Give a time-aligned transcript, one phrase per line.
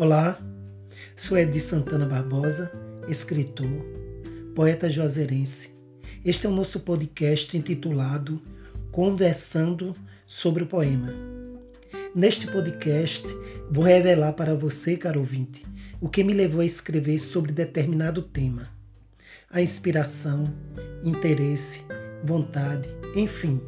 [0.00, 0.38] Olá,
[1.16, 2.70] sou Edi Santana Barbosa,
[3.08, 3.84] escritor,
[4.54, 5.76] poeta juazeirense.
[6.24, 8.40] Este é o nosso podcast intitulado
[8.92, 9.92] Conversando
[10.24, 11.12] sobre o Poema.
[12.14, 13.26] Neste podcast,
[13.68, 15.66] vou revelar para você, caro ouvinte,
[16.00, 18.68] o que me levou a escrever sobre determinado tema.
[19.50, 20.44] A inspiração,
[21.02, 21.82] interesse,
[22.22, 23.60] vontade, enfim,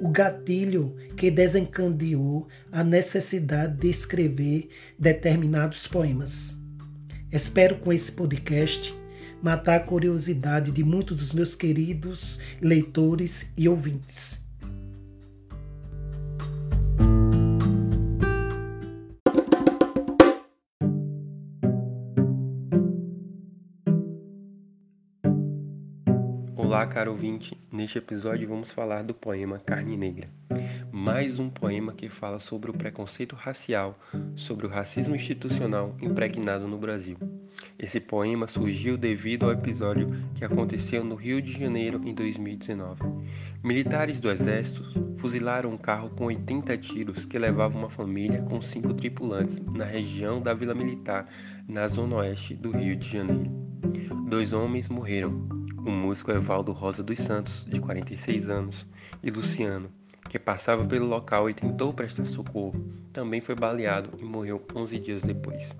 [0.00, 6.62] o gatilho que desencadeou a necessidade de escrever determinados poemas.
[7.32, 8.94] Espero com esse podcast
[9.42, 14.43] matar a curiosidade de muitos dos meus queridos leitores e ouvintes.
[26.74, 27.56] Olá, caro ouvinte.
[27.70, 30.28] Neste episódio vamos falar do poema Carne Negra.
[30.90, 33.96] Mais um poema que fala sobre o preconceito racial,
[34.34, 37.16] sobre o racismo institucional impregnado no Brasil.
[37.78, 43.02] Esse poema surgiu devido ao episódio que aconteceu no Rio de Janeiro em 2019.
[43.62, 44.82] Militares do Exército
[45.16, 50.42] fuzilaram um carro com 80 tiros que levava uma família com cinco tripulantes na região
[50.42, 51.28] da Vila Militar,
[51.68, 53.48] na zona oeste do Rio de Janeiro.
[54.28, 58.86] Dois homens morreram, o músico Evaldo Rosa dos Santos, de 46 anos,
[59.22, 59.90] e Luciano,
[60.28, 62.74] que passava pelo local e tentou prestar socorro,
[63.12, 65.76] também foi baleado e morreu 11 dias depois.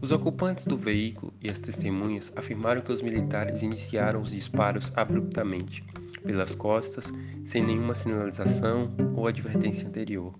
[0.00, 5.82] Os ocupantes do veículo e as testemunhas afirmaram que os militares iniciaram os disparos abruptamente,
[6.24, 7.12] pelas costas,
[7.44, 10.34] sem nenhuma sinalização ou advertência anterior,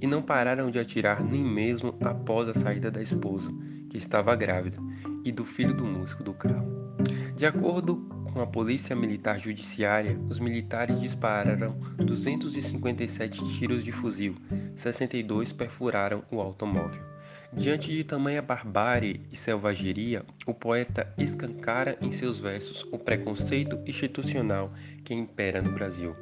[0.00, 3.50] e não pararam de atirar nem mesmo após a saída da esposa,
[3.88, 4.76] que estava grávida,
[5.24, 6.68] e do filho do músico do carro.
[7.36, 14.34] De acordo com a Polícia Militar Judiciária, os militares dispararam 257 tiros de fuzil,
[14.74, 17.00] 62 perfuraram o automóvel.
[17.52, 24.72] Diante de tamanha barbárie e selvageria, o poeta escancara em seus versos o preconceito institucional
[25.04, 26.16] que impera no Brasil.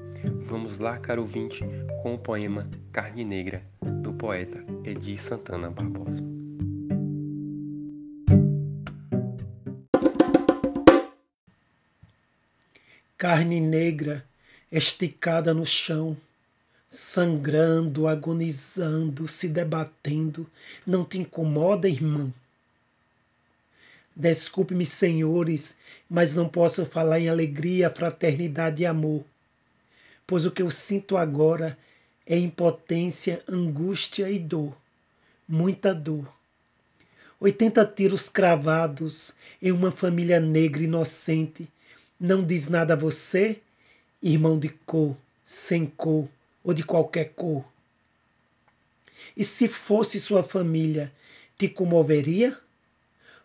[0.45, 1.65] Vamos lá, caro ouvinte,
[2.03, 3.63] com o poema Carne Negra,
[4.03, 6.32] do poeta Edi Santana Barbosa.
[13.23, 14.27] Carne negra
[14.73, 16.17] esticada no chão,
[16.89, 20.45] sangrando, agonizando, se debatendo,
[20.85, 22.35] não te incomoda, irmão?
[24.17, 25.79] Desculpe-me, senhores,
[26.11, 29.25] mas não posso falar em alegria, fraternidade e amor,
[30.27, 31.79] pois o que eu sinto agora
[32.27, 34.77] é impotência, angústia e dor,
[35.47, 36.27] muita dor.
[37.39, 41.69] Oitenta tiros cravados em uma família negra inocente
[42.23, 43.61] não diz nada a você,
[44.23, 46.29] irmão de cor, sem cor
[46.63, 47.65] ou de qualquer cor?
[49.37, 51.13] E se fosse sua família,
[51.59, 52.57] te comoveria?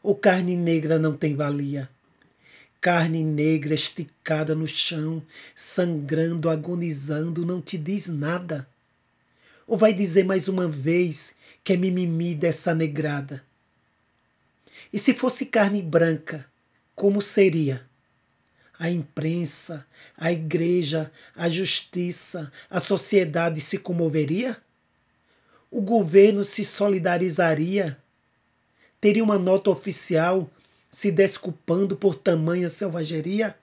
[0.04, 1.90] Ou carne negra não tem valia?
[2.80, 5.24] Carne negra esticada no chão,
[5.56, 8.70] sangrando, agonizando, não te diz nada?
[9.66, 13.44] Ou vai dizer mais uma vez que é mimimi dessa negrada?
[14.94, 16.46] E se fosse carne branca,
[16.96, 17.87] como seria?
[18.80, 24.58] A imprensa, a igreja, a justiça, a sociedade se comoveria?
[25.72, 27.98] O governo se solidarizaria?
[29.02, 30.50] Teria uma nota oficial
[30.92, 33.56] se desculpando por tamanha selvageria?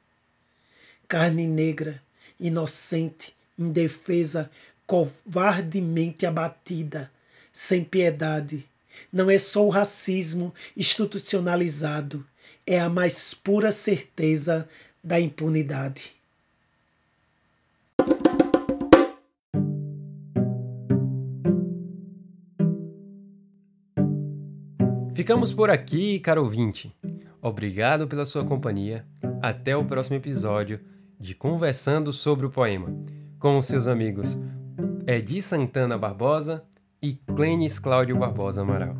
[1.09, 2.03] Carne negra,
[2.39, 4.51] inocente, indefesa,
[4.87, 7.11] covardemente abatida,
[7.53, 8.65] sem piedade.
[9.13, 12.27] Não é só o racismo institucionalizado,
[12.67, 14.69] é a mais pura certeza
[15.05, 16.17] da impunidade.
[25.15, 26.95] Ficamos por aqui, caro ouvinte.
[27.41, 29.07] Obrigado pela sua companhia.
[29.41, 30.81] Até o próximo episódio
[31.21, 32.89] de Conversando sobre o Poema,
[33.39, 34.39] com seus amigos
[35.07, 36.65] Edi Santana Barbosa
[37.01, 38.97] e Clênis Cláudio Barbosa Amaral.